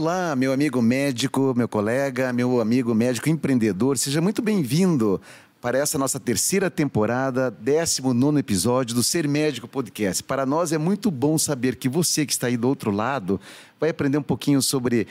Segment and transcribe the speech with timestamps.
[0.00, 5.20] Olá, meu amigo médico, meu colega, meu amigo médico empreendedor, seja muito bem-vindo
[5.60, 10.22] para essa nossa terceira temporada, 19 episódio do Ser Médico Podcast.
[10.22, 13.40] Para nós é muito bom saber que você que está aí do outro lado
[13.80, 15.08] vai aprender um pouquinho sobre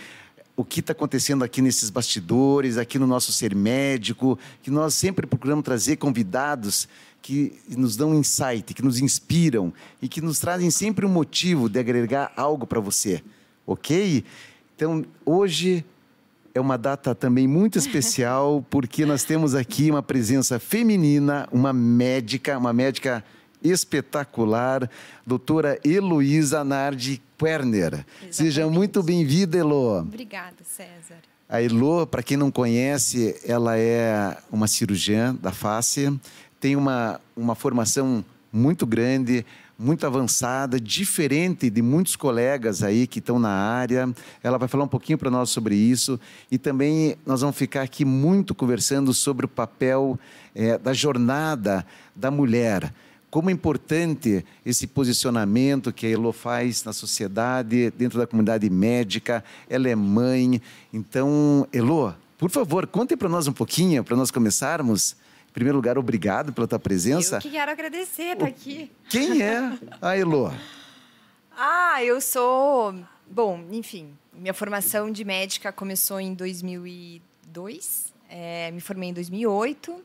[0.55, 5.27] o que está acontecendo aqui nesses bastidores, aqui no nosso Ser Médico, que nós sempre
[5.27, 6.88] procuramos trazer convidados
[7.21, 11.77] que nos dão insight, que nos inspiram e que nos trazem sempre um motivo de
[11.77, 13.21] agregar algo para você,
[13.65, 14.23] ok?
[14.77, 15.84] Então, hoje
[16.54, 22.55] é uma data também muito especial, porque nós temos aqui uma presença feminina, uma médica,
[22.55, 23.23] uma médica
[23.63, 24.88] espetacular,
[25.26, 27.94] doutora Heloísa Nardi Querner.
[27.94, 28.35] Exatamente.
[28.35, 30.02] Seja muito bem-vinda, Elo.
[30.02, 31.18] Obrigada, César.
[31.49, 36.16] A Elo, para quem não conhece, ela é uma cirurgiã da face,
[36.60, 38.23] tem uma, uma formação
[38.54, 39.44] muito grande,
[39.77, 44.11] muito avançada, diferente de muitos colegas aí que estão na área.
[44.41, 48.03] Ela vai falar um pouquinho para nós sobre isso e também nós vamos ficar aqui
[48.03, 50.20] muito conversando sobre o papel
[50.55, 52.91] é, da jornada da mulher.
[53.29, 59.43] Como é importante esse posicionamento que a Elo faz na sociedade, dentro da comunidade médica.
[59.70, 60.61] Ela é mãe.
[60.93, 65.16] Então, Elo, por favor, conte para nós um pouquinho, para nós começarmos
[65.58, 67.38] primeiro lugar, obrigado pela tua presença.
[67.38, 68.91] Eu que quero agradecer estar aqui.
[69.09, 70.53] Quem é a Elo?
[71.58, 72.94] ah, eu sou...
[73.30, 78.13] Bom, enfim, minha formação de médica começou em 2002.
[78.30, 80.00] É, me formei em 2008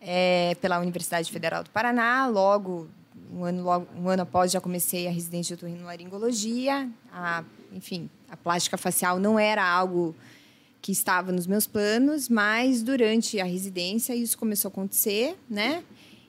[0.00, 2.26] é, pela Universidade Federal do Paraná.
[2.26, 2.88] Logo
[3.34, 6.88] um, ano, logo, um ano após, já comecei a residência de otorrinolaringologia.
[7.12, 10.16] A, enfim, a plástica facial não era algo
[10.80, 15.82] que estava nos meus planos, mas durante a residência isso começou a acontecer, né?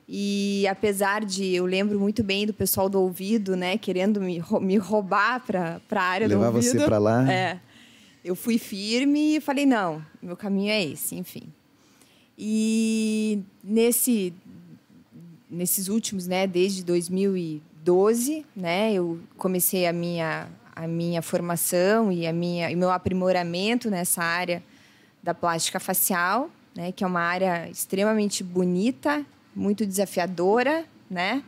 [0.08, 4.76] E apesar de eu lembro muito bem do pessoal do ouvido, né, querendo me, me
[4.76, 6.72] roubar para a área Levar do ouvido.
[6.74, 7.32] Levar você para lá.
[7.32, 7.60] É.
[8.24, 11.44] Eu fui firme e falei não, meu caminho é esse, enfim.
[12.36, 14.34] E nesse
[15.48, 20.48] nesses últimos, né, desde 2012, né, eu comecei a minha
[20.82, 24.62] a minha formação e a minha e meu aprimoramento nessa área
[25.22, 31.44] da plástica facial, né, que é uma área extremamente bonita, muito desafiadora, né?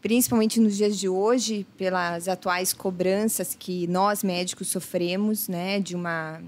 [0.00, 6.40] Principalmente nos dias de hoje, pelas atuais cobranças que nós médicos sofremos, né, de uma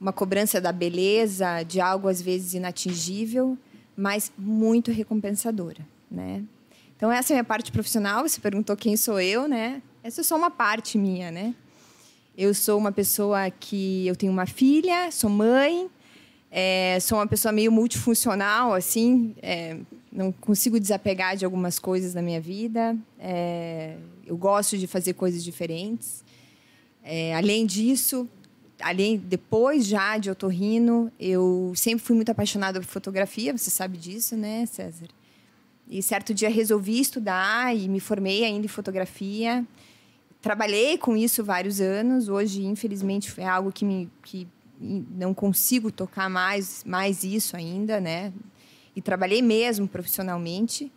[0.00, 3.56] uma cobrança da beleza, de algo às vezes inatingível,
[3.96, 6.42] mas muito recompensadora, né?
[6.96, 8.28] Então essa é a minha parte profissional.
[8.28, 9.80] Você perguntou quem sou eu, né?
[10.04, 11.54] Essa é só uma parte minha, né?
[12.36, 15.88] Eu sou uma pessoa que eu tenho uma filha, sou mãe,
[16.50, 19.78] é, sou uma pessoa meio multifuncional, assim, é,
[20.12, 22.94] não consigo desapegar de algumas coisas na minha vida.
[23.18, 26.22] É, eu gosto de fazer coisas diferentes.
[27.02, 28.28] É, além disso,
[28.82, 33.56] além depois já de otorrino, eu sempre fui muito apaixonada por fotografia.
[33.56, 35.08] Você sabe disso, né, César?
[35.88, 39.66] E certo dia resolvi estudar e me formei ainda em fotografia
[40.44, 42.28] trabalhei com isso vários anos.
[42.28, 44.46] Hoje, infelizmente, é algo que, me, que
[44.78, 48.30] não consigo tocar mais, mais isso ainda, né?
[48.94, 50.92] E trabalhei mesmo profissionalmente.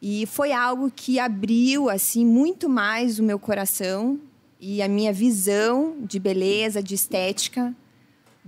[0.00, 4.18] E foi algo que abriu assim muito mais o meu coração
[4.58, 7.76] e a minha visão de beleza, de estética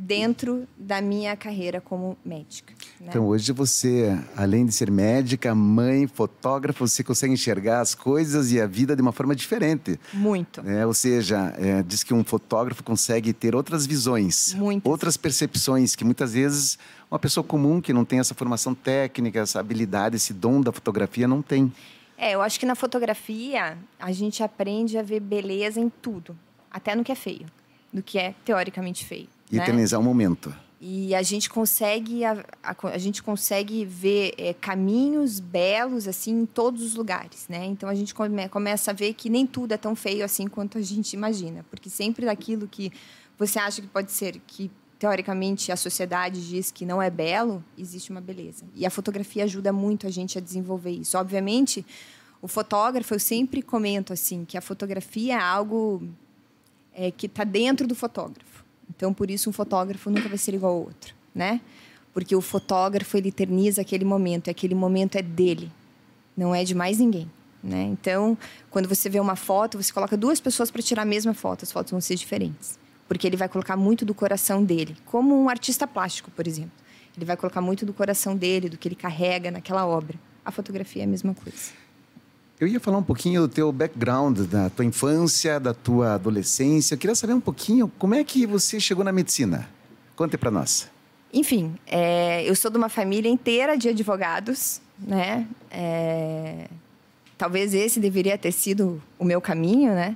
[0.03, 2.73] dentro da minha carreira como médica.
[2.99, 3.09] Né?
[3.09, 8.59] Então, hoje você, além de ser médica, mãe, fotógrafa, você consegue enxergar as coisas e
[8.59, 10.01] a vida de uma forma diferente.
[10.15, 10.67] Muito.
[10.67, 14.91] É, ou seja, é, diz que um fotógrafo consegue ter outras visões, Muitas.
[14.91, 16.79] outras percepções que muitas vezes
[17.11, 21.29] uma pessoa comum que não tem essa formação técnica, essa habilidade, esse dom da fotografia
[21.29, 21.71] não tem.
[22.17, 26.35] É, eu acho que na fotografia a gente aprende a ver beleza em tudo,
[26.71, 27.47] até no que é feio,
[27.93, 29.29] no que é teoricamente feio.
[29.51, 29.63] E né?
[29.63, 30.55] eternizar o momento.
[30.83, 36.47] E a gente consegue a, a, a gente consegue ver é, caminhos belos assim em
[36.47, 37.67] todos os lugares, né?
[37.67, 40.79] Então a gente come, começa a ver que nem tudo é tão feio assim quanto
[40.79, 42.91] a gente imagina, porque sempre daquilo que
[43.39, 48.11] você acha que pode ser que teoricamente a sociedade diz que não é belo, existe
[48.11, 48.65] uma beleza.
[48.75, 51.17] E a fotografia ajuda muito a gente a desenvolver isso.
[51.19, 51.85] Obviamente,
[52.41, 56.03] o fotógrafo eu sempre comento assim que a fotografia é algo
[56.95, 58.60] é, que está dentro do fotógrafo.
[58.95, 61.61] Então, por isso, um fotógrafo nunca vai ser igual ao outro, né?
[62.13, 65.71] Porque o fotógrafo, ele eterniza aquele momento, e aquele momento é dele,
[66.37, 67.31] não é de mais ninguém.
[67.63, 67.83] Né?
[67.85, 68.37] Então,
[68.71, 71.71] quando você vê uma foto, você coloca duas pessoas para tirar a mesma foto, as
[71.71, 72.79] fotos vão ser diferentes.
[73.07, 76.73] Porque ele vai colocar muito do coração dele, como um artista plástico, por exemplo.
[77.17, 80.19] Ele vai colocar muito do coração dele, do que ele carrega naquela obra.
[80.45, 81.73] A fotografia é a mesma coisa.
[82.61, 86.93] Eu ia falar um pouquinho do teu background, da tua infância, da tua adolescência.
[86.93, 89.67] Eu queria saber um pouquinho como é que você chegou na medicina.
[90.15, 90.87] Conte para nós.
[91.33, 95.47] Enfim, é, eu sou de uma família inteira de advogados, né?
[95.71, 96.67] É,
[97.39, 100.15] talvez esse deveria ter sido o meu caminho, né?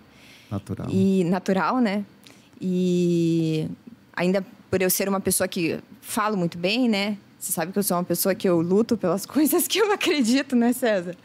[0.51, 0.87] Natural.
[0.91, 2.05] E natural, né?
[2.61, 3.71] E
[4.15, 7.17] ainda por eu ser uma pessoa que falo muito bem, né?
[7.39, 10.55] Você sabe que eu sou uma pessoa que eu luto pelas coisas que eu acredito,
[10.55, 11.17] né, César?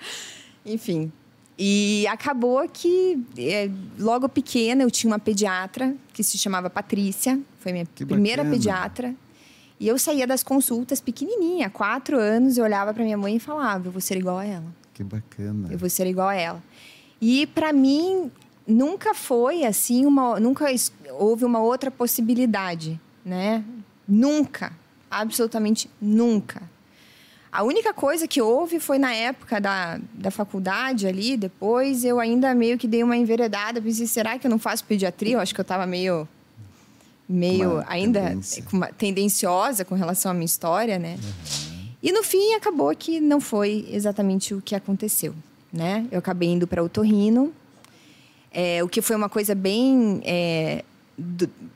[0.69, 1.11] Enfim.
[1.57, 3.69] E acabou que, é,
[3.99, 7.37] logo pequena, eu tinha uma pediatra que se chamava Patrícia.
[7.59, 8.55] Foi minha Que primeira bacana.
[8.55, 9.15] pediatra.
[9.77, 13.87] E eu saía das consultas pequenininha, quatro anos, eu olhava para minha mãe e falava:
[13.87, 14.65] eu vou ser igual a ela.
[14.93, 15.67] Que bacana.
[15.71, 16.63] Eu vou ser igual a ela.
[17.21, 18.31] E para mim
[18.65, 20.65] nunca foi assim uma, nunca
[21.11, 23.63] houve uma outra possibilidade, né?
[24.07, 24.71] Nunca,
[25.09, 26.61] absolutamente nunca.
[27.51, 32.53] A única coisa que houve foi na época da, da faculdade ali, depois eu ainda
[32.53, 35.33] meio que dei uma enveredada, pensei, será que eu não faço pediatria?
[35.33, 36.27] Eu acho que eu estava meio
[37.27, 38.63] meio Uma ainda tendência.
[38.97, 41.17] tendenciosa com relação à minha história, né?
[42.01, 45.35] E no fim acabou que não foi exatamente o que aconteceu,
[45.71, 46.07] né?
[46.11, 47.53] Eu acabei indo para otorrino,
[48.51, 50.83] é, o que foi uma coisa bem é,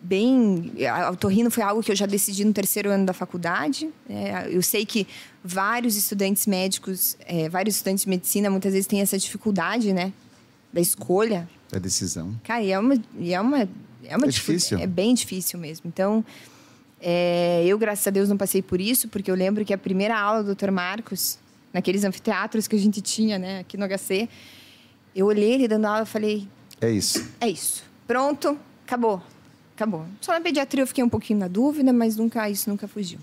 [0.02, 3.90] bem a otorrino foi algo que eu já decidi no terceiro ano da faculdade.
[4.10, 5.08] É, eu sei que
[5.44, 10.14] vários estudantes médicos, é, vários estudantes de medicina muitas vezes têm essa dificuldade, né,
[10.72, 11.48] da escolha.
[11.72, 12.36] A decisão.
[12.44, 13.68] Cara, e é uma, e é uma,
[14.04, 14.80] é uma É difícil.
[14.80, 15.88] É bem difícil mesmo.
[15.88, 16.24] Então,
[17.02, 20.18] é, eu, graças a Deus, não passei por isso, porque eu lembro que a primeira
[20.18, 20.72] aula do Dr.
[20.72, 21.38] Marcos,
[21.74, 24.30] naqueles anfiteatros que a gente tinha, né, aqui no HC,
[25.16, 26.48] eu olhei ele dando aula e falei:
[26.80, 27.28] É isso.
[27.40, 27.84] é isso.
[28.08, 29.22] Pronto, acabou.
[29.84, 30.06] Acabou.
[30.22, 33.20] Só na pediatria eu fiquei um pouquinho na dúvida, mas nunca isso nunca fugiu.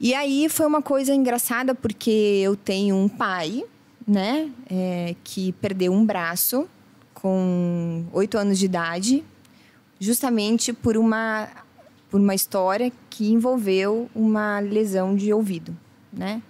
[0.00, 3.64] E aí foi uma coisa engraçada porque eu tenho um pai,
[4.06, 6.66] né, é, que perdeu um braço
[7.12, 9.24] com oito anos de idade,
[10.00, 11.48] justamente por uma
[12.10, 15.76] por uma história que envolveu uma lesão de ouvido,
[16.10, 16.40] né?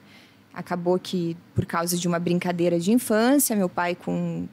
[0.54, 4.46] Acabou que por causa de uma brincadeira de infância, meu pai com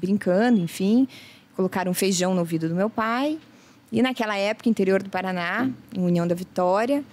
[0.00, 1.08] brincando, enfim,
[1.56, 3.38] colocaram feijão no ouvido do meu pai.
[3.90, 7.04] E naquela época, interior do Paraná, em União da Vitória,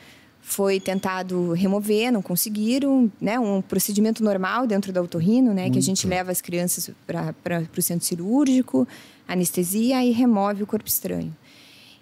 [0.42, 3.40] foi tentado remover, não conseguiram, né?
[3.40, 5.70] Um procedimento normal dentro da otorrino, né?
[5.70, 8.88] Que a gente leva as crianças para o centro cirúrgico,
[9.28, 11.36] anestesia e remove o corpo estranho.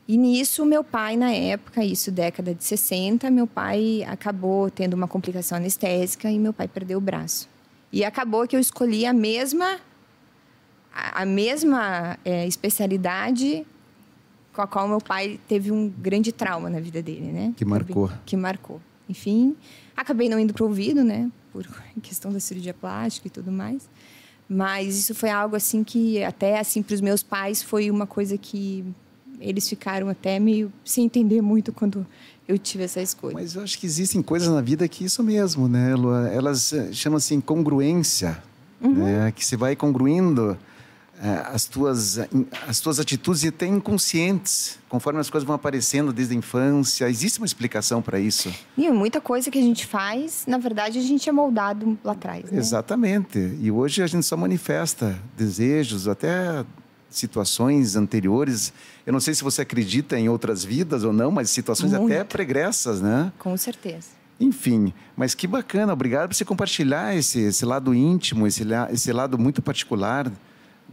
[0.07, 5.07] E nisso, meu pai, na época, isso década de 60, meu pai acabou tendo uma
[5.07, 7.49] complicação anestésica e meu pai perdeu o braço.
[7.91, 9.79] E acabou que eu escolhi a mesma
[10.97, 13.65] a a mesma é, especialidade
[14.53, 17.53] com a qual meu pai teve um grande trauma na vida dele, né?
[17.55, 18.11] Que marcou.
[18.25, 18.81] Que marcou.
[19.07, 19.55] Enfim,
[19.95, 21.31] acabei não indo para o ouvido, né?
[21.53, 21.67] Por
[22.01, 23.87] questão da cirurgia plástica e tudo mais.
[24.49, 28.37] Mas isso foi algo assim que até assim para os meus pais foi uma coisa
[28.37, 28.83] que
[29.39, 32.07] eles ficaram até meio sem entender muito quando
[32.47, 33.35] eu tive essa escolha.
[33.35, 36.29] Mas eu acho que existem coisas na vida que isso mesmo, né, Lua?
[36.29, 38.41] Elas eh, chamam-se incongruência,
[38.81, 39.31] né?
[39.35, 40.57] Que você vai congruindo
[41.51, 42.19] as tuas
[42.67, 47.09] as tuas atitudes e até inconscientes, conforme as coisas vão aparecendo desde a infância.
[47.09, 48.53] Existe uma explicação para isso?
[48.77, 52.51] E muita coisa que a gente faz, na verdade, a gente é moldado lá atrás,
[52.51, 52.59] né?
[52.59, 53.39] Exatamente.
[53.59, 56.63] E hoje a gente só manifesta desejos, até
[57.09, 58.73] situações anteriores.
[59.05, 62.25] Eu não sei se você acredita em outras vidas ou não, mas situações até Muito.
[62.27, 63.31] pregressas, né?
[63.39, 64.17] Com certeza.
[64.39, 65.93] Enfim, mas que bacana.
[65.93, 70.31] Obrigado por você compartilhar esse, esse lado íntimo, esse, esse lado muito particular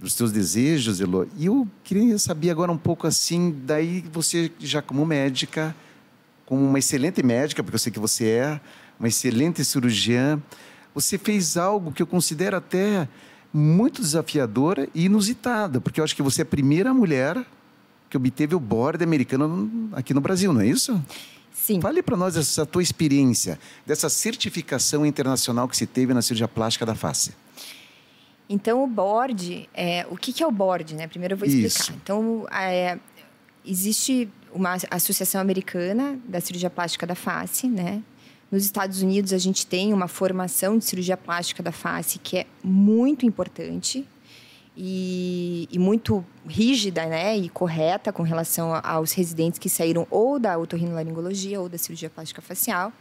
[0.00, 1.28] dos teus desejos, Elo.
[1.36, 5.74] E eu queria saber agora um pouco assim, daí você já como médica,
[6.46, 8.60] como uma excelente médica, porque eu sei que você é,
[8.98, 10.40] uma excelente cirurgiã,
[10.94, 13.08] você fez algo que eu considero até
[13.52, 17.44] muito desafiadora e inusitada, porque eu acho que você é a primeira mulher
[18.10, 21.02] que obteve o board americano aqui no Brasil, não é isso?
[21.52, 21.80] Sim.
[21.80, 26.84] Fale para nós essa tua experiência, dessa certificação internacional que se teve na cirurgia plástica
[26.84, 27.32] da face.
[28.54, 31.08] Então, o board, é, o que, que é o board, né?
[31.08, 31.66] Primeiro eu vou explicar.
[31.66, 31.92] Isso.
[31.92, 32.96] Então, é,
[33.66, 38.00] existe uma associação americana da cirurgia plástica da face, né?
[38.52, 42.46] Nos Estados Unidos, a gente tem uma formação de cirurgia plástica da face que é
[42.62, 44.06] muito importante
[44.76, 47.36] e, e muito rígida, né?
[47.36, 52.40] E correta com relação aos residentes que saíram ou da otorrinolaringologia ou da cirurgia plástica
[52.40, 52.92] facial.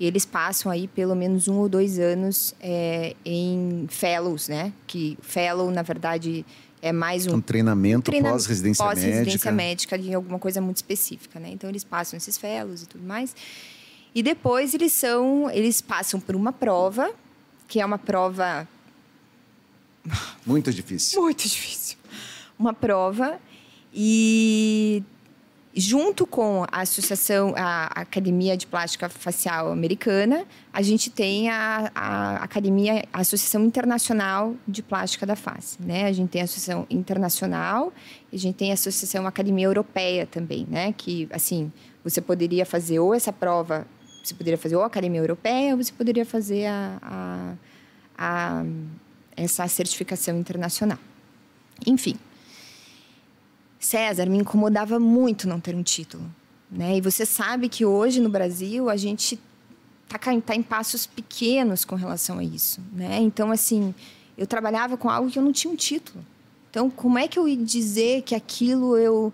[0.00, 4.72] E eles passam aí pelo menos um ou dois anos é, em fellows, né?
[4.86, 6.44] Que fellow, na verdade,
[6.80, 9.94] é mais um Um treinamento treina- pós-residência pós-residência médica.
[9.94, 11.50] médica de alguma coisa muito específica, né?
[11.50, 13.36] Então eles passam esses fellows e tudo mais.
[14.14, 17.12] E depois eles são, eles passam por uma prova,
[17.68, 18.66] que é uma prova
[20.46, 21.20] Muito difícil.
[21.20, 21.98] Muito difícil.
[22.58, 23.38] Uma prova
[23.94, 25.02] e
[25.74, 32.36] junto com a associação, a Academia de Plástica Facial Americana, a gente tem a, a
[32.36, 36.06] Academia, a Associação Internacional de Plástica da Face, né?
[36.06, 37.92] A gente tem a Associação Internacional
[38.32, 40.92] e a gente tem a Associação Academia Europeia também, né?
[40.96, 41.72] Que, assim,
[42.02, 43.86] você poderia fazer ou essa prova,
[44.24, 47.54] você poderia fazer ou a Academia Europeia, ou você poderia fazer a, a,
[48.18, 48.64] a
[49.36, 50.98] essa certificação internacional.
[51.86, 52.16] Enfim,
[53.80, 56.22] César me incomodava muito não ter um título.
[56.70, 56.98] Né?
[56.98, 59.40] E você sabe que hoje no Brasil a gente
[60.04, 62.80] está tá em passos pequenos com relação a isso.
[62.92, 63.18] Né?
[63.20, 63.94] Então, assim,
[64.36, 66.24] eu trabalhava com algo que eu não tinha um título.
[66.70, 69.32] Então, como é que eu ia dizer que aquilo eu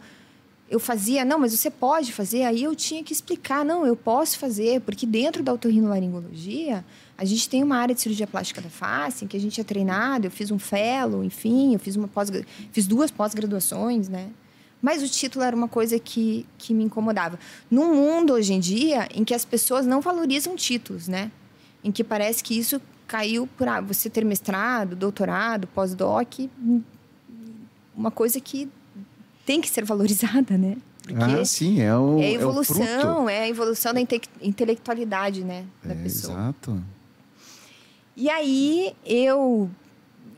[0.68, 2.42] eu fazia, não, mas você pode fazer.
[2.42, 6.84] Aí eu tinha que explicar, não, eu posso fazer, porque dentro da otorrinolaringologia,
[7.18, 9.64] a gente tem uma área de cirurgia plástica da face, em que a gente é
[9.64, 12.30] treinado, eu fiz um fellow, enfim, eu fiz uma pós
[12.72, 14.30] fiz duas pós-graduações, né?
[14.82, 17.38] Mas o título era uma coisa que, que me incomodava.
[17.70, 21.30] Num mundo hoje em dia em que as pessoas não valorizam títulos, né?
[21.82, 26.40] Em que parece que isso caiu por ah, você ter mestrado, doutorado, pós-doc,
[27.96, 28.68] uma coisa que
[29.46, 30.76] tem que ser valorizada, né?
[31.02, 35.44] Porque ah, sim, é o é a evolução, é, é a evolução da inte intelectualidade,
[35.44, 36.34] né, da é, pessoa.
[36.34, 36.82] Exato.
[38.16, 39.70] E aí eu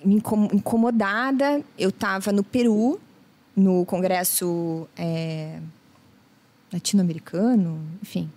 [0.04, 3.00] incomodada, eu estava no Peru,
[3.56, 5.60] no congresso é,
[6.72, 8.30] latino-americano, enfim.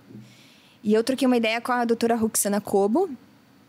[0.84, 3.10] E eu troquei uma ideia com a doutora Roxana Cobo,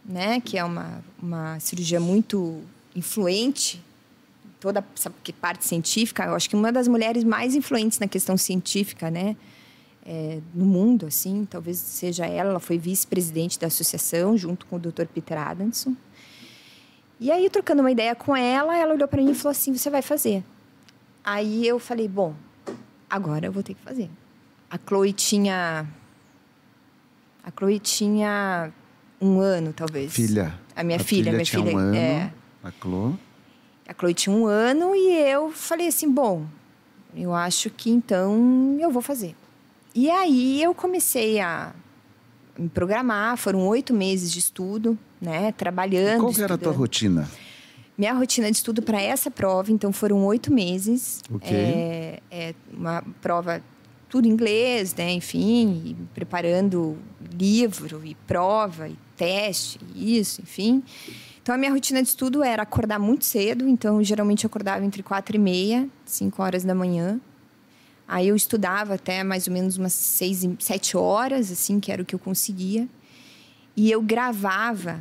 [0.04, 2.60] né, que é uma, uma cirurgia muito
[2.96, 3.82] influente
[4.62, 9.10] toda essa parte científica, eu acho que uma das mulheres mais influentes na questão científica,
[9.10, 9.34] né?
[10.04, 12.50] É, no mundo, assim, talvez seja ela.
[12.50, 15.06] Ela foi vice-presidente da associação, junto com o Dr.
[15.06, 15.94] Peter Adamson.
[17.20, 19.88] E aí, trocando uma ideia com ela, ela olhou para mim e falou assim: Você
[19.88, 20.42] vai fazer?
[21.24, 22.34] Aí eu falei: Bom,
[23.08, 24.10] agora eu vou ter que fazer.
[24.68, 25.86] A Chloe tinha.
[27.44, 28.72] A Chloe tinha
[29.20, 30.12] um ano, talvez.
[30.12, 30.58] Filha.
[30.74, 31.76] A minha a filha, filha, minha tinha filha.
[31.76, 32.32] Um ano, é.
[32.64, 33.14] A Chloe.
[33.86, 36.44] A Chloe tinha um ano e eu falei assim: bom,
[37.14, 39.36] eu acho que então eu vou fazer.
[39.94, 41.74] E aí eu comecei a
[42.58, 45.52] me programar, foram oito meses de estudo, né?
[45.52, 46.30] Trabalhando.
[46.30, 47.28] E qual era a tua rotina?
[47.96, 51.20] Minha rotina de estudo para essa prova, então foram oito meses.
[51.32, 51.50] Ok.
[51.50, 53.62] É, é uma prova
[54.08, 55.10] tudo em inglês, né?
[55.12, 56.98] Enfim, preparando
[57.32, 60.82] livro e prova e teste, isso, enfim.
[61.42, 63.66] Então, a minha rotina de estudo era acordar muito cedo.
[63.66, 67.20] Então, geralmente, eu acordava entre quatro e meia, cinco horas da manhã.
[68.12, 72.04] Aí, eu estudava até mais ou menos umas seis, sete horas, assim, que era o
[72.04, 72.86] que eu conseguia.
[73.74, 75.00] E eu gravava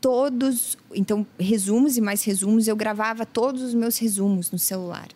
[0.00, 0.78] todos...
[0.94, 2.66] Então, resumos e mais resumos.
[2.66, 5.08] Eu gravava todos os meus resumos no celular.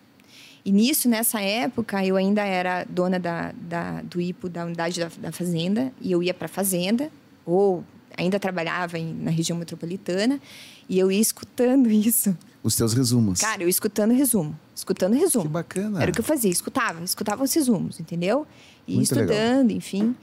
[0.62, 5.11] E nisso, nessa época, eu ainda era dona da, da do IPO, da unidade da,
[5.18, 5.92] da fazenda.
[6.00, 7.11] E eu ia para a fazenda,
[7.46, 7.82] ou
[8.16, 10.40] ainda trabalhava em, na região metropolitana
[10.88, 12.37] e eu ia escutando isso.
[12.66, 13.40] Os teus resumos.
[13.40, 15.44] Cara, eu escutando resumo, escutando resumo.
[15.44, 16.02] Que bacana.
[16.02, 18.44] Era o que eu fazia, escutava, escutava os resumos, entendeu?
[18.88, 19.76] E Muito estudando, legal.
[19.76, 20.16] enfim.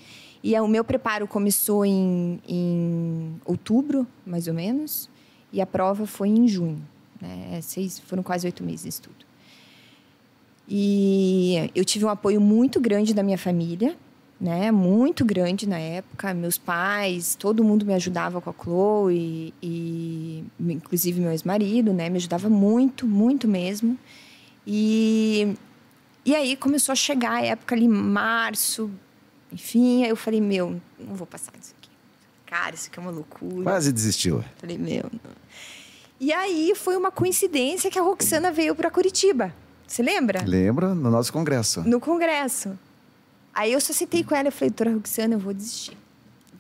[0.44, 5.10] E o meu preparo começou em, em outubro, mais ou menos,
[5.54, 6.86] e a prova foi em junho.
[7.22, 7.62] Né?
[7.62, 9.26] Seis, foram quase oito meses de estudo.
[10.68, 13.96] E eu tive um apoio muito grande da minha família,
[14.44, 14.72] né?
[14.72, 16.34] Muito grande na época.
[16.34, 22.10] Meus pais, todo mundo me ajudava com a Chloe e, inclusive meu ex-marido, né?
[22.10, 23.98] Me ajudava muito, muito mesmo.
[24.68, 25.56] E
[26.26, 28.92] e aí começou a chegar a época ali, março,
[29.52, 30.04] enfim.
[30.04, 31.90] Aí eu falei, meu, não vou passar disso aqui.
[32.46, 33.64] Cara, isso aqui é uma loucura.
[33.64, 34.44] Quase desistiu.
[34.58, 35.04] Falei, meu.
[35.04, 35.32] Não.
[36.20, 39.54] E aí foi uma coincidência que a Roxana veio para Curitiba.
[39.88, 40.44] Você lembra?
[40.46, 41.82] Lembro, no nosso congresso.
[41.82, 42.78] No congresso.
[43.54, 45.96] Aí eu só sentei com ela e falei, doutora Roxana, eu vou desistir.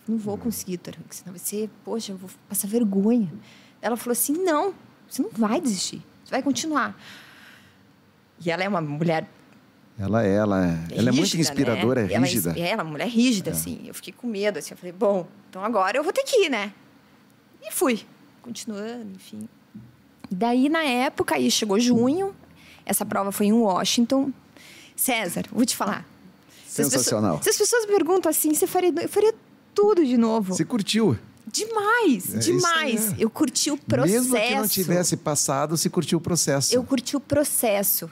[0.07, 1.37] não vou conseguir, doutora Roxana.
[1.37, 3.31] Ser, poxa, eu vou passar vergonha.
[3.81, 4.73] Ela falou assim, não,
[5.09, 6.01] você não vai desistir.
[6.23, 6.95] Você vai continuar.
[8.45, 9.27] E ela é uma mulher...
[9.97, 12.13] Ela é, ela é, é, ela é muito inspiradora, né?
[12.13, 12.51] é rígida.
[12.51, 13.53] Ela é, ela é uma mulher rígida, é.
[13.53, 13.81] assim.
[13.85, 14.73] Eu fiquei com medo, assim.
[14.73, 16.73] Eu falei, bom, então agora eu vou ter que ir, né?
[17.61, 18.01] E fui.
[18.41, 19.47] Continuando, enfim.
[20.29, 22.35] Daí, na época, aí chegou junho.
[22.85, 24.31] Essa prova foi em Washington.
[24.95, 26.05] César, vou te falar.
[26.73, 27.41] Sensacional.
[27.43, 29.33] Se as, pessoas, se as pessoas perguntam assim, você faria, eu faria
[29.73, 30.53] tudo de novo.
[30.53, 31.17] Você curtiu?
[31.45, 33.13] Demais, é, demais.
[33.13, 33.15] É.
[33.19, 34.31] Eu curti o processo.
[34.31, 36.73] Mesmo que não tivesse passado, você curtiu o processo.
[36.73, 38.09] Eu curti o processo.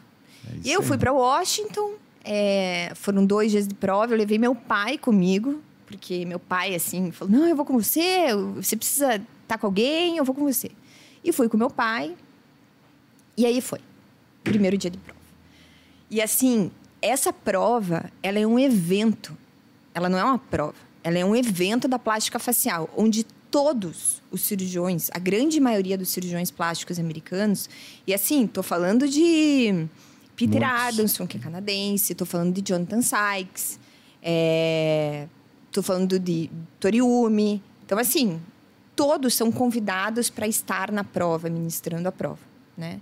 [0.48, 4.98] É eu fui para Washington, é, foram dois dias de prova, eu levei meu pai
[4.98, 9.58] comigo, porque meu pai, assim, falou, não, eu vou com você, você precisa estar tá
[9.58, 10.72] com alguém, eu vou com você.
[11.24, 12.16] E fui com meu pai.
[13.38, 13.80] E aí foi.
[14.44, 15.20] Primeiro dia de prova.
[16.10, 19.36] E assim, essa prova, ela é um evento.
[19.94, 20.76] Ela não é uma prova.
[21.04, 26.10] Ela é um evento da plástica facial, onde todos os cirurgiões, a grande maioria dos
[26.10, 27.70] cirurgiões plásticos americanos,
[28.08, 29.88] e assim, tô falando de
[30.36, 30.88] Peter Muitos.
[30.88, 33.80] Adamson, que é canadense, tô falando de Jonathan Sykes,
[34.24, 35.28] é,
[35.72, 37.62] tô falando de Toriumi.
[37.86, 38.40] Então, assim,
[38.96, 42.40] todos são convidados para estar na prova, ministrando a prova,
[42.78, 43.02] né?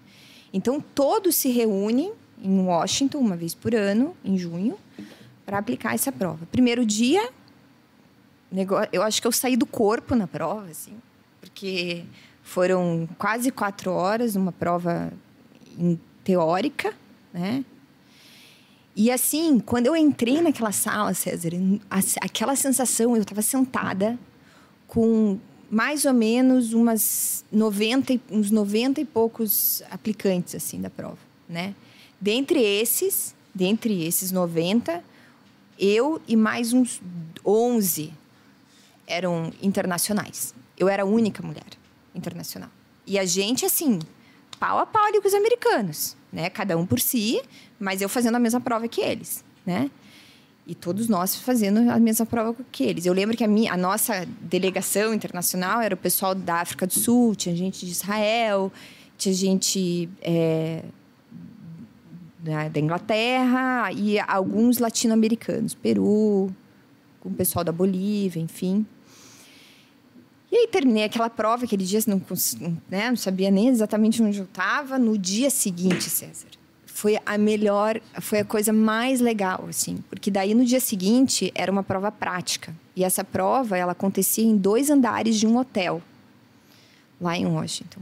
[0.51, 4.77] Então, todos se reúnem em Washington uma vez por ano, em junho,
[5.46, 6.46] para aplicar essa prova.
[6.51, 7.29] Primeiro dia,
[8.91, 10.93] eu acho que eu saí do corpo na prova, assim,
[11.41, 12.03] porque
[12.43, 15.12] foram quase quatro horas, uma prova
[16.24, 16.93] teórica,
[17.34, 17.63] né?
[18.96, 21.51] E assim, quando eu entrei naquela sala, César,
[22.19, 24.19] aquela sensação, eu estava sentada
[24.88, 31.75] com mais ou menos umas 90, uns 90 e poucos aplicantes assim da prova, né?
[32.20, 35.04] Dentre esses, dentre esses 90,
[35.78, 37.02] eu e mais uns
[37.46, 38.14] 11
[39.08, 40.54] eram internacionais.
[40.78, 41.66] Eu era a única mulher
[42.14, 42.70] internacional.
[43.08, 44.00] E a gente, assim,
[44.60, 46.50] pau a pau ali com os americanos, né?
[46.50, 47.42] Cada um por si,
[47.80, 49.90] mas eu fazendo a mesma prova que eles, né?
[50.68, 53.06] E todos nós fazendo a mesma prova que eles.
[53.06, 56.94] Eu lembro que a, minha, a nossa delegação internacional era o pessoal da África do
[56.94, 58.72] Sul, tinha gente de Israel,
[59.18, 60.84] tinha gente é,
[62.41, 66.50] da Inglaterra e alguns latino-americanos, Peru,
[67.19, 68.86] com o pessoal da Bolívia, enfim.
[70.51, 72.22] E aí terminei aquela prova, aquele dia não,
[72.89, 74.98] né, não sabia nem exatamente onde eu estava.
[74.98, 76.48] No dia seguinte, César,
[76.86, 81.72] foi a melhor, foi a coisa mais legal, assim, porque daí no dia seguinte era
[81.72, 82.75] uma prova prática.
[82.96, 86.02] E essa prova, ela acontecia em dois andares de um hotel,
[87.21, 88.02] lá em Washington.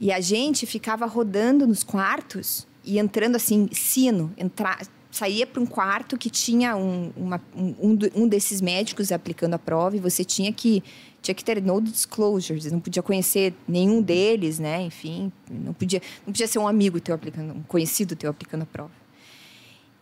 [0.00, 5.66] E a gente ficava rodando nos quartos e entrando assim, sino, entrar, saía para um
[5.66, 10.52] quarto que tinha um, uma, um, um desses médicos aplicando a prova e você tinha
[10.52, 10.82] que
[11.20, 14.80] tinha que ter no disclosures, não podia conhecer nenhum deles, né?
[14.82, 18.66] Enfim, não podia, não podia ser um amigo teu aplicando, um conhecido teu aplicando a
[18.66, 18.92] prova.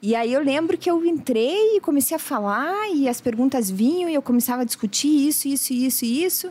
[0.03, 4.11] E aí eu lembro que eu entrei e comecei a falar e as perguntas vinham
[4.11, 6.51] e eu começava a discutir isso, isso, isso, isso.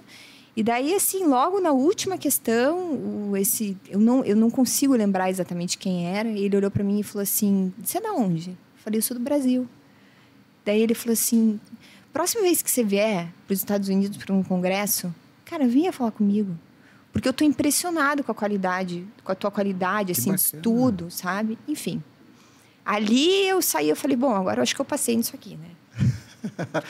[0.56, 5.78] E daí assim, logo na última questão, esse eu não eu não consigo lembrar exatamente
[5.78, 6.30] quem era.
[6.30, 9.18] Ele olhou para mim e falou assim: "Você é da onde?" Eu falei: "Eu sou
[9.18, 9.68] do Brasil".
[10.64, 11.60] Daí ele falou assim:
[12.14, 15.14] próxima vez que você vier para os Estados Unidos para um congresso,
[15.44, 16.56] cara, venha falar comigo.
[17.12, 20.38] Porque eu estou impressionado com a qualidade, com a tua qualidade, que assim, bacana.
[20.38, 21.58] de estudo, sabe?
[21.68, 22.02] Enfim.
[22.86, 25.70] Ali eu saí, eu falei, bom, agora eu acho que eu passei nisso aqui, né?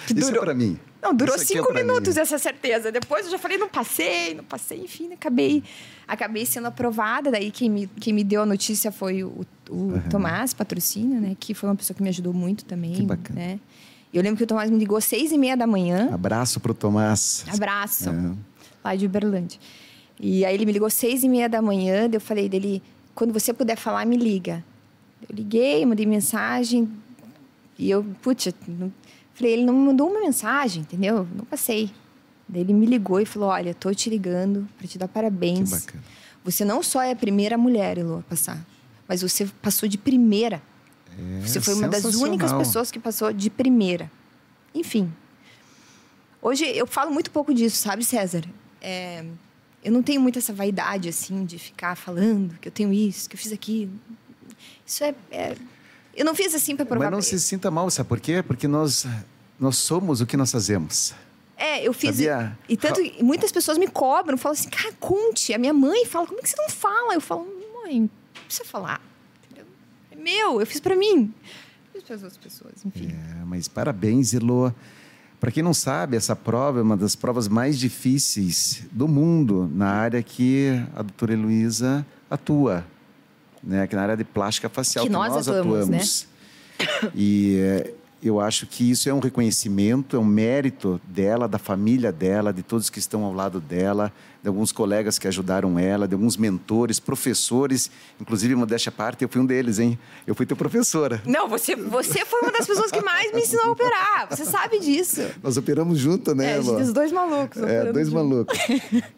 [0.15, 0.79] Isso é para mim.
[1.03, 2.21] Não, durou Isso é cinco é minutos mim.
[2.21, 2.89] essa certeza.
[2.91, 5.61] Depois eu já falei, não passei, não passei, enfim, acabei,
[6.07, 7.29] acabei sendo aprovada.
[7.29, 10.01] Daí quem me, quem me deu a notícia foi o, o uhum.
[10.09, 11.35] Tomás Patrocínio, né?
[11.37, 12.93] Que foi uma pessoa que me ajudou muito também.
[12.93, 13.37] Que bacana.
[13.37, 13.59] Né?
[14.13, 16.09] Eu lembro que o Tomás me ligou às seis e meia da manhã.
[16.13, 17.43] Abraço pro Tomás.
[17.53, 18.09] Abraço.
[18.09, 18.31] É.
[18.83, 19.59] Lá de Uberlândia.
[20.19, 22.07] E aí ele me ligou às seis e meia da manhã.
[22.11, 22.81] Eu falei dele,
[23.13, 24.63] quando você puder falar, me liga.
[25.27, 26.89] Eu liguei, mandei mensagem.
[27.77, 28.53] E eu, putz,
[29.47, 31.27] ele não me mandou uma mensagem, entendeu?
[31.35, 31.91] Não passei.
[32.47, 35.69] Daí ele me ligou e falou: Olha, tô te ligando para te dar parabéns.
[35.69, 36.03] Que bacana.
[36.43, 38.63] Você não só é a primeira mulher, Elô, a passar,
[39.07, 40.61] mas você passou de primeira.
[41.17, 44.11] É, Você foi uma das únicas pessoas que passou de primeira.
[44.73, 45.11] Enfim.
[46.41, 48.43] Hoje eu falo muito pouco disso, sabe, César?
[48.81, 49.23] É,
[49.83, 53.35] eu não tenho muito essa vaidade, assim, de ficar falando que eu tenho isso, que
[53.35, 53.91] eu fiz aquilo.
[54.85, 55.15] Isso é.
[55.31, 55.55] é
[56.15, 57.05] eu não fiz assim para provar.
[57.05, 58.43] Mas não se sinta mal, sabe por quê?
[58.43, 59.07] Porque nós,
[59.63, 61.13] nós somos o que nós fazemos.
[61.57, 62.15] É, eu fiz.
[62.15, 62.57] Sabia?
[62.67, 65.53] E tanto muitas pessoas me cobram, falam assim, cara, conte.
[65.53, 67.13] A minha mãe fala, como é que você não fala?
[67.13, 67.47] Eu falo,
[67.83, 69.01] mãe, não precisa falar
[70.23, 71.33] meu, eu fiz para mim.
[71.91, 73.09] Fiz para as outras pessoas, enfim.
[73.11, 74.71] É, mas parabéns, Elô.
[75.39, 79.89] Para quem não sabe, essa prova é uma das provas mais difíceis do mundo na
[79.89, 82.85] área que a doutora Heloísa atua,
[83.61, 83.85] né?
[83.85, 85.89] Que na área de plástica facial que, que nós, nós, atuamos.
[85.89, 87.11] Né?
[87.13, 92.11] E é, eu acho que isso é um reconhecimento, é um mérito dela, da família
[92.11, 96.13] dela, de todos que estão ao lado dela, de alguns colegas que ajudaram ela, de
[96.13, 99.97] alguns mentores, professores, inclusive, modéstia à parte, eu fui um deles, hein?
[100.27, 101.21] Eu fui teu professora.
[101.25, 104.79] Não, você, você foi uma das pessoas que mais me ensinou a operar, você sabe
[104.79, 105.21] disso.
[105.41, 107.61] Nós operamos junto, né, É, os dois malucos.
[107.61, 108.15] É, dois junto.
[108.15, 108.57] malucos.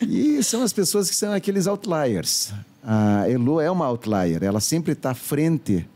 [0.02, 2.54] E são as pessoas que são aqueles outliers.
[2.84, 5.88] A Elo é uma outlier, ela sempre está à frente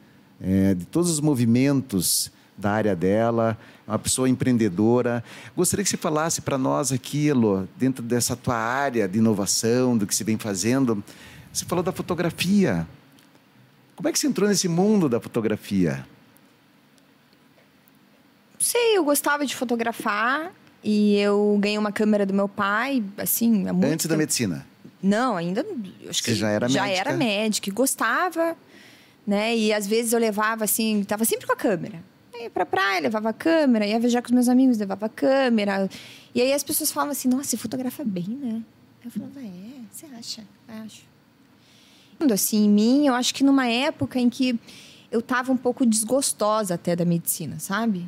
[0.41, 5.23] é, de todos os movimentos da área dela, uma pessoa empreendedora.
[5.55, 10.13] Gostaria que você falasse para nós aquilo, dentro dessa tua área de inovação, do que
[10.13, 11.03] você vem fazendo.
[11.53, 12.85] Você falou da fotografia.
[13.95, 16.05] Como é que você entrou nesse mundo da fotografia?
[18.59, 20.51] sei, eu gostava de fotografar
[20.83, 24.19] e eu ganhei uma câmera do meu pai, assim, há muito Antes da tempo.
[24.19, 24.67] medicina.
[25.01, 25.65] Não, ainda.
[26.09, 26.99] Acho Você que já era já médica?
[27.09, 28.55] era médica e gostava,
[29.25, 29.55] né?
[29.55, 32.03] E às vezes eu levava assim, tava sempre com a câmera.
[32.39, 35.09] Aí ia pra praia, levava a câmera, ia viajar com os meus amigos, levava a
[35.09, 35.89] câmera.
[36.33, 38.61] E aí as pessoas falavam assim: nossa, você fotografa bem, né?
[39.03, 40.43] Eu falava: é, você acha?
[40.67, 41.03] Acho.
[42.33, 44.57] Assim, em mim, eu acho que numa época em que
[45.11, 48.07] eu tava um pouco desgostosa até da medicina, sabe?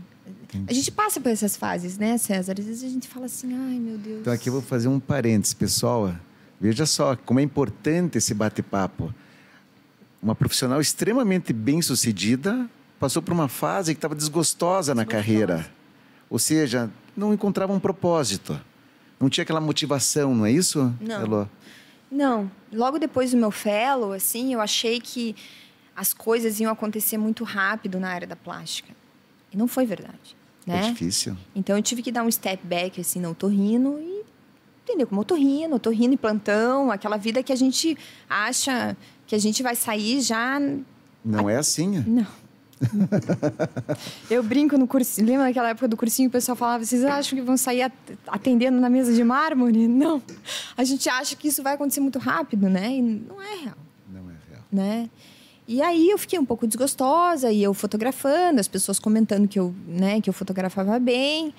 [0.68, 2.56] A gente passa por essas fases, né, César?
[2.58, 4.22] Às vezes a gente fala assim: ai, meu Deus.
[4.22, 6.14] Então aqui eu vou fazer um parênteses, pessoal.
[6.60, 9.14] Veja só como é importante esse bate-papo.
[10.22, 12.70] Uma profissional extremamente bem-sucedida
[13.02, 15.24] passou por uma fase que estava desgostosa na Desgostosa.
[15.34, 15.72] carreira.
[16.30, 18.58] Ou seja, não encontrava um propósito.
[19.20, 20.94] Não tinha aquela motivação, não é isso?
[21.02, 21.22] Não.
[21.22, 21.48] Elô?
[22.12, 25.36] Não, logo depois do meu fellow, assim, eu achei que
[25.96, 28.94] as coisas iam acontecer muito rápido na área da plástica.
[29.52, 30.36] E não foi verdade,
[30.68, 30.90] É né?
[30.92, 31.36] difícil.
[31.56, 34.24] Então eu tive que dar um step back assim no otorrino e
[34.84, 35.08] entendeu?
[35.08, 37.98] Como otorrino, otorrino e plantão, aquela vida que a gente
[38.30, 38.96] acha
[39.28, 40.60] que a gente vai sair já
[41.24, 42.04] Não é assim.
[42.08, 42.28] não.
[44.30, 45.28] Eu brinco no cursinho.
[45.28, 47.94] Lembra daquela época do cursinho que o pessoal falava: vocês acham que vão sair at-
[48.28, 49.88] atendendo na mesa de mármore?
[49.90, 50.22] Não.
[50.76, 52.92] A gente acha que isso vai acontecer muito rápido, né?
[52.92, 53.78] E não é real,
[54.12, 54.64] Não é real.
[54.72, 55.10] né?
[55.68, 59.74] E aí eu fiquei um pouco desgostosa e eu fotografando, as pessoas comentando que eu,
[59.88, 61.54] né, que eu fotografava bem.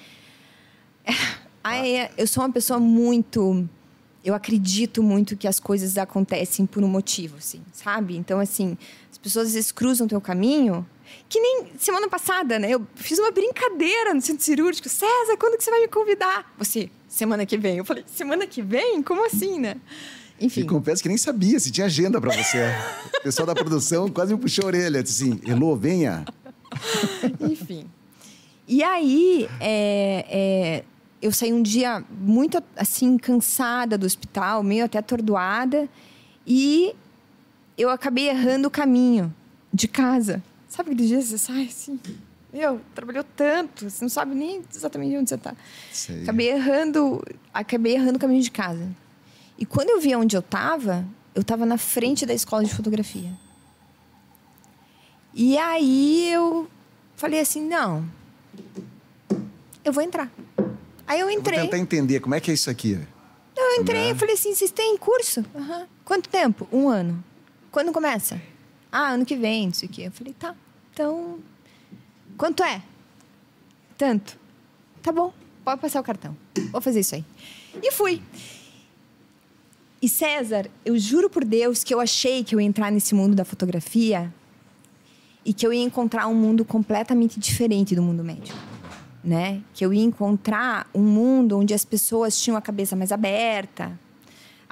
[1.64, 3.68] Aí, eu sou uma pessoa muito
[4.24, 8.16] eu acredito muito que as coisas acontecem por um motivo, assim, sabe?
[8.16, 8.76] Então, assim,
[9.10, 10.86] as pessoas às vezes cruzam teu caminho.
[11.28, 12.70] Que nem semana passada, né?
[12.70, 14.88] Eu fiz uma brincadeira no centro cirúrgico.
[14.88, 16.52] César, quando que você vai me convidar?
[16.58, 17.78] Você, semana que vem.
[17.78, 19.02] Eu falei, semana que vem?
[19.02, 19.76] Como assim, né?
[20.40, 20.66] E Enfim.
[20.66, 22.58] confesso que nem sabia se tinha agenda para você.
[23.18, 25.02] o pessoal da produção quase me puxou a orelha.
[25.02, 26.24] Disse assim, Elô, venha.
[27.40, 27.88] Enfim.
[28.66, 30.84] E aí, é, é,
[31.20, 35.88] eu saí um dia muito, assim, cansada do hospital, meio até atordoada.
[36.46, 36.94] E
[37.76, 39.32] eu acabei errando o caminho
[39.72, 40.42] de casa.
[40.72, 42.00] Sabe aquele dia você sai assim?
[42.50, 45.54] Meu, trabalhou tanto, você não sabe nem exatamente onde você está.
[46.22, 48.88] Acabei errando, acabei errando o caminho de casa.
[49.58, 51.04] E quando eu vi onde eu estava,
[51.34, 53.30] eu estava na frente da escola de fotografia.
[55.34, 56.66] E aí eu
[57.16, 58.08] falei assim, não,
[59.84, 60.30] eu vou entrar.
[61.06, 61.60] Aí eu Eu vou entrei.
[61.60, 62.98] tentar entender como é que é isso aqui.
[63.54, 64.10] Eu entrei, Né?
[64.12, 65.44] eu falei assim, vocês têm curso?
[65.54, 65.86] Aham.
[66.02, 66.66] Quanto tempo?
[66.72, 67.22] Um ano.
[67.70, 68.40] Quando começa?
[68.92, 70.02] Ah, ano que vem, não sei o quê.
[70.02, 70.54] Eu falei, tá.
[70.92, 71.38] Então,
[72.36, 72.82] quanto é?
[73.96, 74.38] Tanto.
[75.02, 75.32] Tá bom,
[75.64, 76.36] pode passar o cartão.
[76.70, 77.24] Vou fazer isso aí.
[77.82, 78.22] E fui.
[80.02, 83.34] E César, eu juro por Deus que eu achei que eu ia entrar nesse mundo
[83.34, 84.32] da fotografia
[85.44, 88.58] e que eu ia encontrar um mundo completamente diferente do mundo médico,
[89.24, 89.62] né?
[89.72, 93.98] Que eu ia encontrar um mundo onde as pessoas tinham a cabeça mais aberta,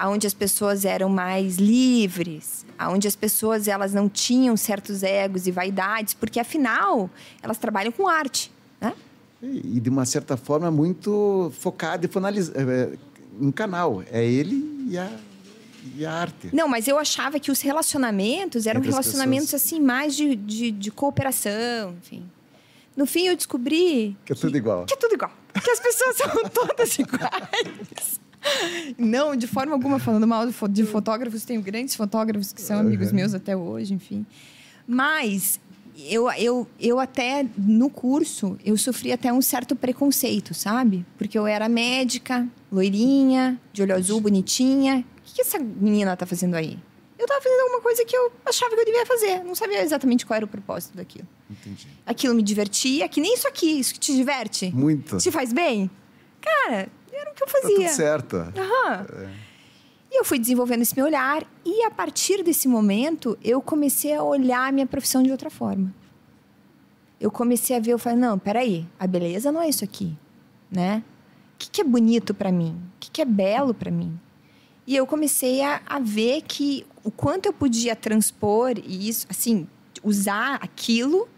[0.01, 5.51] aonde as pessoas eram mais livres, aonde as pessoas elas não tinham certos egos e
[5.51, 7.11] vaidades, porque afinal
[7.43, 8.95] elas trabalham com arte, né?
[9.43, 12.51] E, de uma certa forma, muito focado e finaliz...
[12.55, 12.97] é,
[13.39, 14.03] em canal.
[14.11, 15.11] É ele e a,
[15.97, 16.49] e a arte.
[16.53, 20.91] Não, mas eu achava que os relacionamentos eram Entre relacionamentos assim mais de, de, de
[20.91, 22.25] cooperação, enfim.
[22.97, 24.85] No fim eu descobri Que é tudo igual.
[24.87, 25.33] que é tudo igual,
[25.63, 28.20] que as pessoas são todas iguais.
[28.99, 32.79] Não, de forma alguma falando mal de fo- de fotógrafos, tenho grandes fotógrafos que são
[32.79, 34.25] amigos meus até hoje, enfim.
[34.87, 35.61] Mas
[36.09, 41.05] eu, eu, eu até no curso eu sofri até um certo preconceito, sabe?
[41.19, 45.05] Porque eu era médica, loirinha, de olho azul, bonitinha.
[45.19, 46.79] O que, que essa menina tá fazendo aí?
[47.19, 49.45] Eu tava fazendo alguma coisa que eu achava que eu devia fazer.
[49.45, 51.29] Não sabia exatamente qual era o propósito daquilo.
[51.51, 51.87] Entendi.
[52.07, 54.75] Aquilo me divertia, que nem isso aqui, isso que te diverte.
[54.75, 55.19] Muito.
[55.19, 55.91] Te faz bem?
[56.41, 56.89] Cara,
[57.21, 57.77] era o que eu Tá fazia.
[57.77, 58.37] tudo certo.
[58.37, 59.07] Aham.
[60.13, 64.23] E eu fui desenvolvendo esse meu olhar e a partir desse momento eu comecei a
[64.23, 65.95] olhar a minha profissão de outra forma.
[67.21, 70.17] Eu comecei a ver, eu falei, não, peraí, a beleza não é isso aqui,
[70.71, 71.05] né?
[71.55, 72.81] O que, que é bonito para mim?
[72.97, 74.19] O que, que é belo para mim?
[74.87, 79.69] E eu comecei a, a ver que o quanto eu podia transpor e isso, assim,
[80.03, 81.29] usar aquilo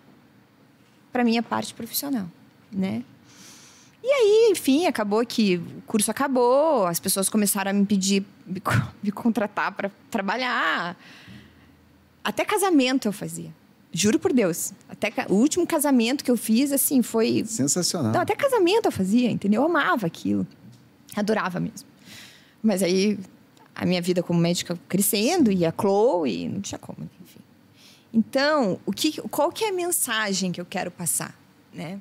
[1.13, 2.27] para minha parte profissional,
[2.73, 3.03] né?
[4.03, 8.61] E aí, enfim, acabou que o curso acabou, as pessoas começaram a me pedir, me,
[9.03, 10.97] me contratar para trabalhar.
[12.25, 13.53] Até casamento eu fazia,
[13.93, 14.73] Juro por Deus.
[14.89, 17.45] Até o último casamento que eu fiz, assim, foi.
[17.45, 18.13] Sensacional.
[18.13, 19.63] Não, até casamento eu fazia, entendeu?
[19.63, 20.47] Eu amava aquilo.
[21.15, 21.87] Adorava mesmo.
[22.63, 23.19] Mas aí
[23.75, 27.41] a minha vida como médica crescendo e a Chloe, não tinha como, enfim.
[28.13, 31.39] Então, o que, qual que é a mensagem que eu quero passar,
[31.73, 31.99] né?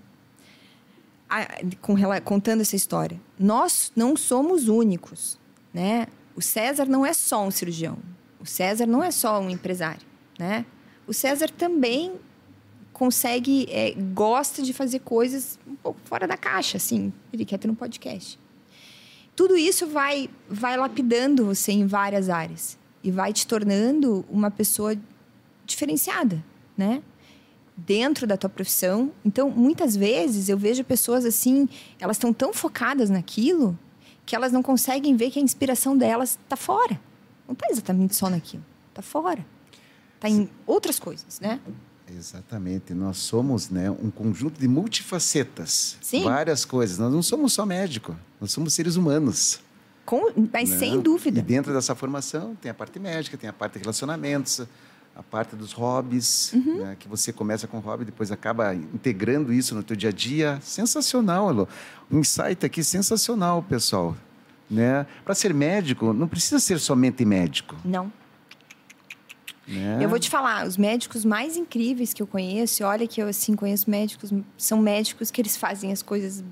[1.82, 3.20] Com, contando essa história.
[3.39, 5.39] Nós não somos únicos,
[5.74, 6.08] né?
[6.36, 7.98] O César não é só um cirurgião.
[8.39, 10.06] O César não é só um empresário,
[10.39, 10.65] né?
[11.08, 12.13] O César também
[12.94, 17.12] consegue, é, gosta de fazer coisas um pouco fora da caixa, assim.
[17.34, 18.39] Ele quer ter um podcast.
[19.36, 24.96] Tudo isso vai, vai lapidando você em várias áreas e vai te tornando uma pessoa
[25.65, 26.44] diferenciada,
[26.78, 27.02] né?
[27.76, 29.12] Dentro da tua profissão.
[29.24, 31.68] Então, muitas vezes eu vejo pessoas assim,
[32.00, 33.78] elas estão tão focadas naquilo
[34.26, 37.00] que elas não conseguem ver que a inspiração delas está fora.
[37.48, 39.46] Não está exatamente só naquilo, está fora.
[40.16, 41.60] Está em outras coisas, né?
[42.08, 42.94] Exatamente.
[42.94, 45.98] Nós somos né, um conjunto de multifacetas.
[46.02, 46.24] Sim.
[46.24, 46.98] Várias coisas.
[46.98, 49.60] Nós não somos só médico, nós somos seres humanos.
[50.06, 50.78] Com, mas né?
[50.78, 51.40] sem dúvida.
[51.40, 54.62] E dentro dessa formação tem a parte médica, tem a parte de relacionamentos,
[55.15, 56.78] a parte dos hobbies, uhum.
[56.78, 60.60] né, que você começa com hobby, depois acaba integrando isso no teu dia a dia.
[60.62, 61.67] Sensacional, Elô.
[62.10, 64.15] Um insight aqui sensacional, pessoal.
[64.69, 65.06] Né?
[65.26, 67.76] Para ser médico, não precisa ser somente médico.
[67.84, 68.12] Não.
[69.67, 70.00] Né?
[70.02, 73.56] Eu vou te falar, os médicos mais incríveis que eu conheço, olha que eu assim
[73.56, 76.43] conheço médicos, são médicos que eles fazem as coisas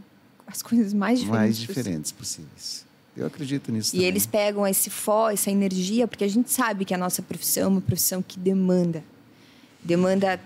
[0.49, 1.39] as coisas mais diferentes.
[1.39, 2.85] Mais diferentes possíveis.
[3.19, 3.89] Eu acredito nisso.
[3.89, 4.07] E também.
[4.07, 7.67] eles pegam esse fó, essa energia, porque a gente sabe que a nossa profissão é
[7.67, 9.03] uma profissão que demanda.
[9.83, 10.39] Demanda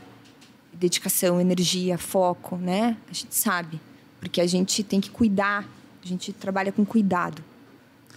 [0.73, 2.97] dedicação, energia, foco, né?
[3.09, 3.79] A gente sabe.
[4.19, 5.67] Porque a gente tem que cuidar,
[6.03, 7.43] a gente trabalha com cuidado.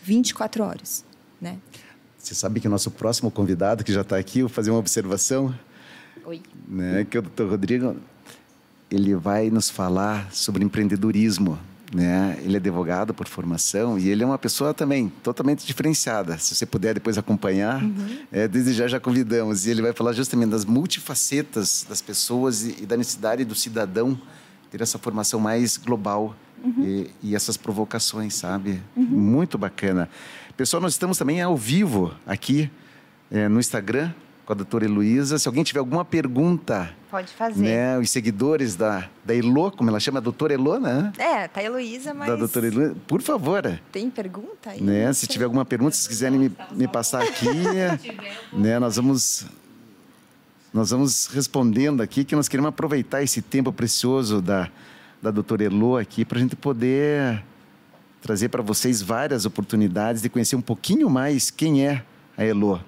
[0.02, 1.04] 24 horas,
[1.38, 1.58] né?
[2.16, 5.54] Você sabe que o nosso próximo convidado, que já está aqui, vou fazer uma observação.
[6.24, 6.42] Oi.
[6.66, 7.96] Né, que é o doutor Rodrigo,
[8.90, 11.58] ele vai nos falar sobre empreendedorismo
[11.94, 12.38] né?
[12.42, 16.38] Ele é advogado por formação e ele é uma pessoa também totalmente diferenciada.
[16.38, 18.18] Se você puder depois acompanhar, uhum.
[18.32, 19.66] é, desde já já convidamos.
[19.66, 24.20] E ele vai falar justamente das multifacetas das pessoas e, e da necessidade do cidadão
[24.70, 26.84] ter essa formação mais global uhum.
[26.84, 28.82] e, e, essas provocações, sabe?
[28.96, 29.04] Uhum.
[29.04, 30.08] Muito bacana.
[30.56, 32.70] Pessoal, nós estamos também ao vivo aqui
[33.30, 34.12] é, no Instagram
[34.44, 35.38] com a doutora Heloísa.
[35.38, 36.90] Se alguém tiver alguma pergunta.
[37.16, 37.62] Pode fazer.
[37.62, 41.10] Né, os seguidores da, da Elo, como ela chama, a doutora Elo, né?
[41.16, 42.28] É, tá Heloísa, mas.
[42.28, 42.94] Da doutora Heloísa.
[43.06, 43.80] Por favor.
[43.90, 44.82] Tem pergunta aí?
[44.82, 47.48] Né, se tiver alguma pergunta, se quiserem me, me passar aqui,
[48.52, 49.46] né, nós vamos.
[50.74, 54.68] Nós vamos respondendo aqui que nós queremos aproveitar esse tempo precioso da,
[55.22, 57.42] da doutora Elo aqui para a gente poder
[58.20, 62.04] trazer para vocês várias oportunidades de conhecer um pouquinho mais quem é
[62.36, 62.78] a Elo.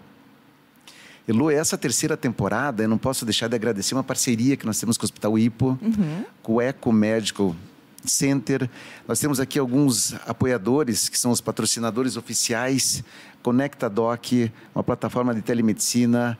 [1.28, 4.96] Elu, essa terceira temporada, eu não posso deixar de agradecer uma parceria que nós temos
[4.96, 6.24] com o Hospital Ipo, uhum.
[6.42, 7.54] com o Eco Medical
[8.02, 8.68] Center.
[9.06, 13.04] Nós temos aqui alguns apoiadores, que são os patrocinadores oficiais,
[13.42, 14.24] Conecta Doc,
[14.74, 16.38] uma plataforma de telemedicina,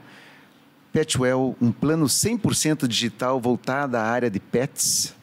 [0.91, 5.15] Petwell, um plano 100% digital voltado à área de pets.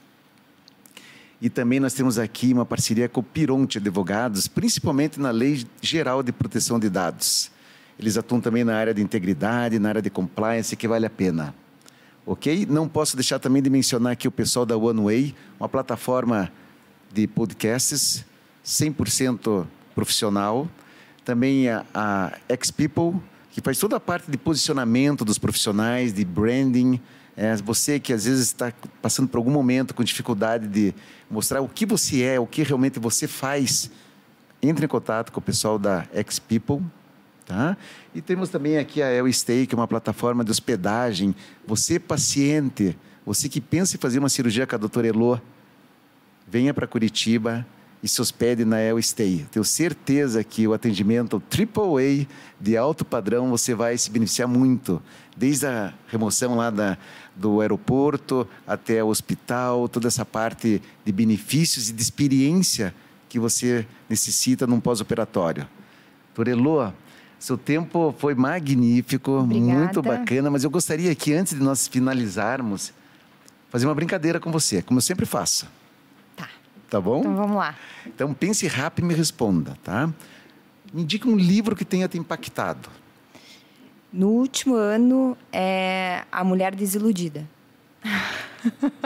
[1.42, 6.22] E também nós temos aqui uma parceria com o Pironte Advogados, principalmente na Lei Geral
[6.22, 7.55] de Proteção de Dados.
[7.98, 11.56] Eles atuam também na área de integridade, na área de compliance, que vale a pena.
[12.26, 12.66] Ok?
[12.70, 16.52] Não posso deixar também de mencionar aqui o pessoal da OneWay, uma plataforma
[17.14, 18.26] de podcasts
[18.66, 20.68] 100% profissional.
[21.24, 27.00] Também a, a X-People, que faz toda a parte de posicionamento dos profissionais, de branding.
[27.38, 30.94] É, você que às vezes está passando por algum momento com dificuldade de
[31.30, 33.92] mostrar o que você é, o que realmente você faz,
[34.62, 36.82] entre em contato com o pessoal da X-People.
[37.46, 37.78] Tá?
[38.14, 41.36] E temos também aqui a El Stay, que é uma plataforma de hospedagem.
[41.68, 45.40] Você, paciente, você que pensa em fazer uma cirurgia com a doutora Elô,
[46.48, 47.66] venha para Curitiba
[48.02, 49.46] e se hospede na El Stay.
[49.52, 52.28] Tenho certeza que o atendimento AAA
[52.60, 55.02] de alto padrão você vai se beneficiar muito.
[55.36, 56.98] Desde a remoção lá da,
[57.36, 62.94] do aeroporto até o hospital, toda essa parte de benefícios e de experiência
[63.28, 65.68] que você necessita num pós-operatório.
[66.28, 66.92] Doutora Elô,
[67.40, 69.80] seu tempo foi magnífico, Obrigada.
[69.80, 72.94] muito bacana, mas eu gostaria que antes de nós finalizarmos,
[73.70, 75.68] fazer uma brincadeira com você, como eu sempre faço.
[76.36, 76.50] Tá.
[76.90, 77.20] Tá bom?
[77.20, 77.76] Então vamos lá.
[78.06, 80.10] Então pense rápido e me responda, tá?
[80.94, 82.90] Me indique um livro que tenha te impactado.
[84.12, 87.46] No último ano é A Mulher Desiludida.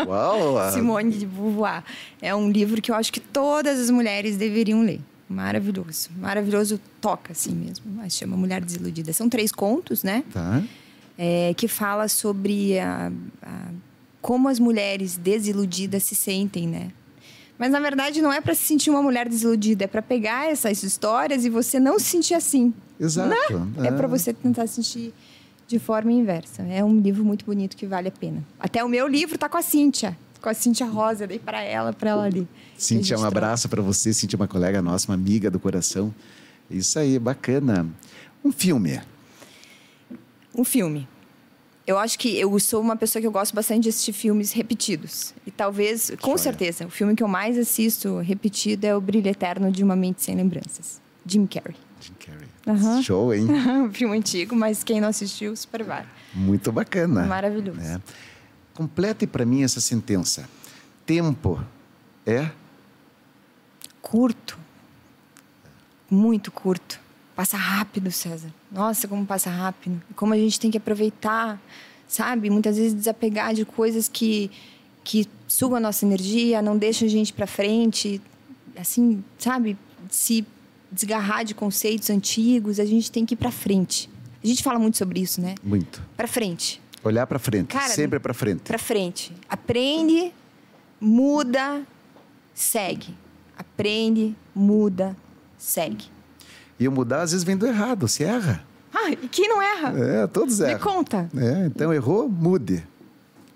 [0.05, 0.55] Uau!
[0.71, 1.83] Simone de Beauvoir.
[2.21, 5.01] É um livro que eu acho que todas as mulheres deveriam ler.
[5.29, 6.09] Maravilhoso.
[6.17, 7.85] Maravilhoso toca assim mesmo.
[7.95, 9.13] Mas chama Mulher Desiludida.
[9.13, 10.23] São três contos, né?
[10.33, 10.63] Tá.
[11.17, 13.11] é, que fala sobre a,
[13.43, 13.67] a,
[14.21, 16.91] como as mulheres desiludidas se sentem, né?
[17.57, 20.81] Mas na verdade não é para se sentir uma mulher desiludida, é para pegar essas
[20.81, 22.73] histórias e você não se sentir assim.
[22.97, 23.59] Exato.
[23.59, 23.83] Né?
[23.83, 25.13] É, é para você tentar sentir
[25.67, 26.63] de forma inversa.
[26.63, 28.41] É um livro muito bonito que vale a pena.
[28.57, 31.93] Até o meu livro tá com a Cíntia, com a Cíntia Rosa, dei para ela,
[31.93, 32.47] para ela ali.
[32.77, 36.13] Cíntia, um abraço para você, Cíntia, uma colega nossa, uma amiga do coração.
[36.69, 37.87] Isso aí, bacana.
[38.43, 39.01] Um filme.
[40.55, 41.07] Um filme.
[41.85, 45.33] Eu acho que eu sou uma pessoa que eu gosto bastante de assistir filmes repetidos.
[45.45, 49.71] E talvez, com certeza, o filme que eu mais assisto repetido é O Brilho Eterno
[49.71, 51.01] de Uma Mente Sem Lembranças.
[51.25, 51.75] Jim Carrey.
[51.99, 52.47] Jim Carrey.
[52.67, 53.01] Uhum.
[53.01, 53.47] Show, hein?
[53.87, 56.05] um filme antigo, mas quem não assistiu, super vale.
[56.33, 57.25] Muito bacana.
[57.25, 57.81] Maravilhoso.
[57.81, 57.99] É.
[58.79, 60.47] Complete para mim essa sentença.
[61.05, 61.61] Tempo
[62.25, 62.49] é?
[64.01, 64.57] Curto.
[66.09, 66.97] Muito curto.
[67.35, 68.47] Passa rápido, César.
[68.71, 70.01] Nossa, como passa rápido.
[70.15, 71.61] Como a gente tem que aproveitar,
[72.07, 72.49] sabe?
[72.49, 74.49] Muitas vezes desapegar de coisas que,
[75.03, 78.21] que sugam a nossa energia, não deixam a gente para frente.
[78.77, 79.77] Assim, sabe?
[80.09, 80.47] Se
[80.89, 84.09] desgarrar de conceitos antigos, a gente tem que ir para frente.
[84.41, 85.55] A gente fala muito sobre isso, né?
[85.61, 86.01] Muito.
[86.15, 86.81] Para frente.
[87.03, 88.63] Olhar para frente, Cara, sempre para frente.
[88.63, 89.33] Para frente.
[89.47, 90.33] Aprende,
[90.99, 91.81] muda,
[92.53, 93.15] segue.
[93.57, 95.15] Aprende, muda,
[95.57, 96.05] segue.
[96.79, 98.65] E o mudar às vezes vem do errado, se erra.
[98.93, 99.93] Ah, e quem não erra?
[99.97, 100.73] É, todos erram.
[100.73, 101.29] Me conta.
[101.35, 102.85] É, então errou, mude.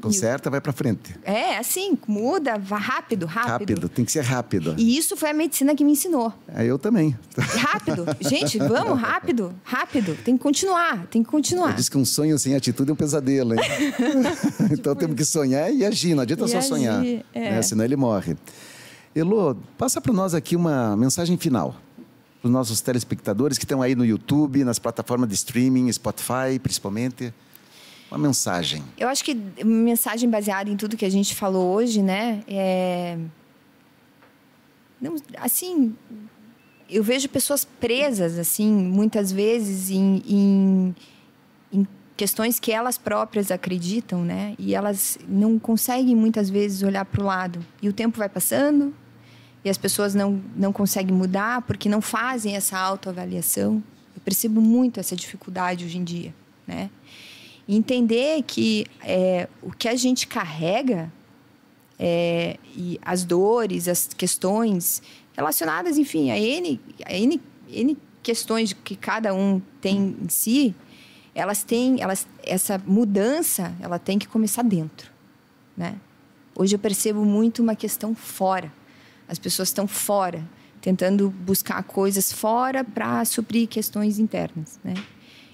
[0.03, 1.15] Conserta, vai para frente.
[1.23, 3.51] É, assim, muda, vá rápido, rápido.
[3.51, 4.75] Rápido, tem que ser rápido.
[4.77, 6.33] E isso foi a medicina que me ensinou.
[6.47, 7.17] É, eu também.
[7.37, 8.05] Rápido.
[8.19, 10.17] Gente, vamos, rápido, rápido.
[10.23, 11.73] Tem que continuar, tem que continuar.
[11.75, 13.59] Diz que um sonho sem atitude é um pesadelo, hein?
[14.67, 17.05] tipo então temos que sonhar e agir, não adianta e só agir, sonhar.
[17.05, 17.23] É.
[17.33, 17.61] Né?
[17.61, 18.35] Senão ele morre.
[19.15, 21.77] Elô, passa para nós aqui uma mensagem final
[22.41, 27.33] para os nossos telespectadores que estão aí no YouTube, nas plataformas de streaming, Spotify, principalmente?
[28.13, 28.83] Uma mensagem.
[28.95, 29.33] Eu acho que
[29.65, 32.43] mensagem baseada em tudo que a gente falou hoje, né?
[32.47, 33.17] É...
[35.01, 35.95] Não, assim,
[36.87, 40.95] eu vejo pessoas presas, assim, muitas vezes em, em,
[41.73, 44.53] em questões que elas próprias acreditam, né?
[44.59, 47.65] E elas não conseguem muitas vezes olhar para o lado.
[47.81, 48.93] E o tempo vai passando,
[49.65, 53.83] e as pessoas não, não conseguem mudar porque não fazem essa autoavaliação.
[54.15, 56.31] Eu percebo muito essa dificuldade hoje em dia,
[56.67, 56.91] né?
[57.67, 61.11] Entender que é, o que a gente carrega
[61.97, 65.01] é, e as dores, as questões
[65.35, 70.75] relacionadas, enfim, a N, a N, N questões que cada um tem em si,
[71.33, 75.11] elas têm, elas, essa mudança, ela tem que começar dentro,
[75.75, 75.95] né?
[76.55, 78.71] Hoje eu percebo muito uma questão fora
[79.27, 80.47] as pessoas estão fora,
[80.81, 84.93] tentando buscar coisas fora para suprir questões internas, né?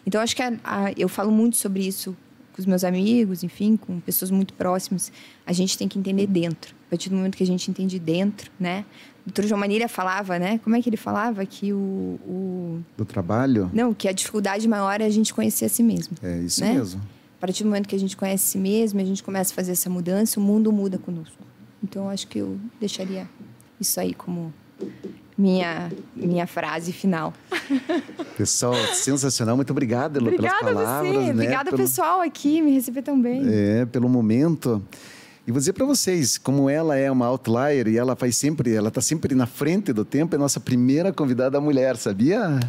[0.10, 2.18] Então acho que a, a, eu falo muito sobre isso
[2.52, 5.12] com os meus amigos, enfim, com pessoas muito próximas.
[5.46, 6.74] A gente tem que entender dentro.
[6.88, 8.86] A partir do momento que a gente entende dentro, né?
[9.22, 10.60] O doutor João Manilha falava, né?
[10.64, 11.78] Como é que ele falava que o,
[12.26, 12.84] o...
[12.98, 13.70] do trabalho?
[13.72, 16.18] Não, que a dificuldade maior é a gente conhecer a si mesmo.
[16.24, 16.74] É isso né?
[16.74, 17.00] mesmo.
[17.38, 19.56] A partir do momento que a gente conhece a si mesmo, a gente começa a
[19.56, 21.38] fazer essa mudança, o mundo muda conosco.
[21.84, 23.30] Então acho que eu deixaria
[23.80, 24.52] isso aí como
[25.40, 27.34] minha, minha frase final.
[28.38, 29.56] Pessoal, sensacional.
[29.56, 31.16] Muito obrigado, Elo, pelas palavras.
[31.16, 31.26] Você.
[31.28, 31.32] Né?
[31.32, 31.78] Obrigada, pelo...
[31.78, 33.44] pessoal, aqui, me receber tão bem.
[33.48, 34.84] É, pelo momento.
[35.48, 38.90] E vou dizer para vocês, como ela é uma outlier e ela faz sempre, ela
[38.90, 42.60] está sempre na frente do tempo, é nossa primeira convidada mulher, sabia?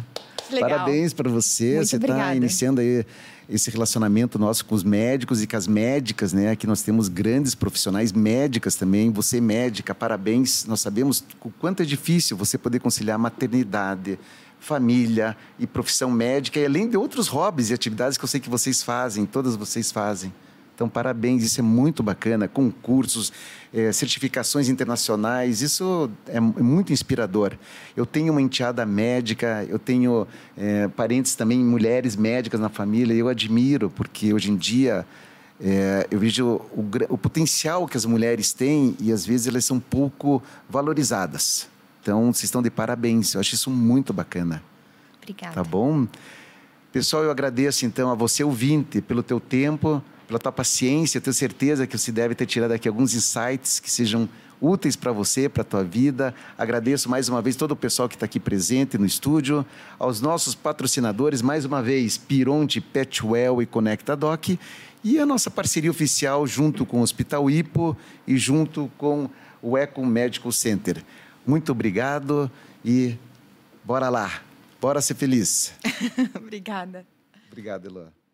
[0.53, 0.69] Legal.
[0.69, 1.75] Parabéns para você.
[1.75, 3.05] Muito você está iniciando aí
[3.49, 6.51] esse relacionamento nosso com os médicos e com as médicas, né?
[6.51, 9.11] Aqui nós temos grandes profissionais médicas também.
[9.11, 10.65] Você médica, parabéns.
[10.65, 14.17] Nós sabemos o quanto é difícil você poder conciliar maternidade,
[14.59, 18.49] família e profissão médica, e além de outros hobbies e atividades que eu sei que
[18.49, 20.31] vocês fazem, todas vocês fazem.
[20.73, 22.47] Então, parabéns, isso é muito bacana.
[22.47, 23.31] Concursos,
[23.73, 27.53] é, certificações internacionais, isso é, é, muito inspirador.
[27.95, 33.27] Eu tenho uma enteada médica, eu tenho é, parentes também, mulheres médicas na família, eu
[33.27, 35.05] admiro, porque hoje em dia
[35.63, 39.79] é, eu vejo o, o, potencial que as mulheres têm e às vezes elas são
[39.79, 41.69] pouco valorizadas.
[42.01, 44.63] Então, vocês estão de parabéns, eu acho isso muito bacana.
[45.21, 45.53] Obrigada.
[45.53, 46.07] Tá bom?
[46.91, 51.17] Pessoal, eu agradeço então a você, ouvinte, pelo teu tempo, pela tua paciência.
[51.17, 54.29] Eu tenho certeza que você deve ter tirado aqui alguns insights que sejam
[54.61, 56.33] úteis para você, para a tua vida.
[56.57, 59.65] Agradeço mais uma vez todo o pessoal que está aqui presente no estúdio,
[59.99, 64.51] aos nossos patrocinadores, mais uma vez, Pironte, Petwell e Conecta Doc,
[65.03, 69.29] e a nossa parceria oficial junto com o Hospital Ipo e junto com
[69.61, 71.03] o Eco Medical Center.
[71.45, 72.49] Muito obrigado
[72.85, 73.17] e
[73.83, 74.41] bora lá,
[74.79, 75.73] bora ser feliz.
[76.35, 77.05] Obrigada.
[77.49, 78.20] Obrigado, Elan.